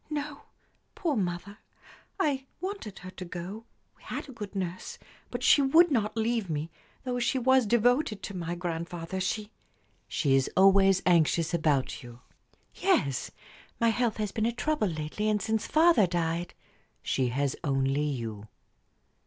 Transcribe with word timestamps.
"No; 0.09 0.41
poor 0.95 1.15
mother! 1.15 1.59
I 2.19 2.47
wanted 2.59 2.97
her 3.05 3.11
to 3.11 3.23
go 3.23 3.65
we 3.95 4.01
had 4.01 4.27
a 4.27 4.31
good 4.33 4.55
nurse 4.55 4.97
but 5.29 5.43
she 5.43 5.61
would 5.61 5.91
not 5.91 6.17
leave 6.17 6.49
me, 6.49 6.71
though 7.03 7.19
she 7.19 7.37
was 7.37 7.67
devoted 7.67 8.23
to 8.23 8.35
my 8.35 8.55
grandfather. 8.55 9.19
She" 9.19 9.51
"She 10.07 10.33
is 10.35 10.49
always 10.57 11.03
anxious 11.05 11.53
about 11.53 12.01
you?" 12.01 12.21
"Yes. 12.73 13.29
My 13.79 13.89
health 13.89 14.17
has 14.17 14.31
been 14.31 14.47
a 14.47 14.51
trouble 14.51 14.87
lately, 14.87 15.29
and 15.29 15.39
since 15.39 15.67
father 15.67 16.07
died" 16.07 16.55
"She 17.03 17.27
has 17.27 17.55
only 17.63 18.01
you." 18.03 18.47